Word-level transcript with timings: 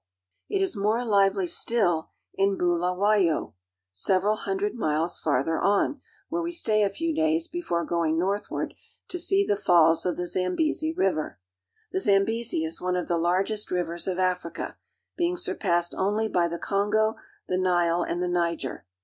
It 0.49 0.63
is 0.63 0.75
more 0.75 1.05
lively 1.05 1.45
still 1.45 2.09
in 2.33 2.57
Bulawayo 2.57 2.79
(boo 2.79 2.81
la 2.81 2.95
wa'y5), 3.49 3.53
several 3.91 4.35
hundred 4.35 4.73
miles 4.73 5.19
farther 5.19 5.59
on, 5.59 6.01
where 6.27 6.41
we 6.41 6.51
stay 6.51 6.81
a 6.81 6.89
few 6.89 7.13
days 7.13 7.47
before 7.47 7.85
going 7.85 8.17
northward 8.17 8.73
to 9.09 9.19
see 9.19 9.45
the 9.45 9.55
falls 9.55 10.03
of 10.07 10.17
the 10.17 10.25
Zambezi 10.25 10.91
River. 10.91 11.37
The 11.91 11.99
Zambezi 11.99 12.63
is 12.63 12.81
one 12.81 12.95
of 12.95 13.07
the 13.07 13.19
largest 13.19 13.69
rivers 13.69 14.07
of 14.07 14.17
Africa, 14.17 14.75
being 15.17 15.37
surpassed 15.37 15.93
only 15.95 16.27
by 16.27 16.47
the 16.47 16.57
Kongo, 16.57 17.13
the 17.47 17.59
Nile, 17.59 18.01
and 18.01 18.23
the 18.23 18.27
Niger. 18.27 18.87